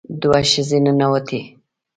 [0.21, 1.41] دوه ښځې ننوتې.